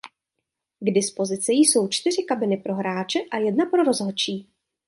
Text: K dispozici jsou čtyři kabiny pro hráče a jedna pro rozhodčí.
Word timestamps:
K 0.79 0.91
dispozici 0.93 1.51
jsou 1.53 1.87
čtyři 1.87 2.23
kabiny 2.23 2.57
pro 2.57 2.75
hráče 2.75 3.19
a 3.31 3.37
jedna 3.37 3.65
pro 3.65 3.83
rozhodčí. 3.83 4.47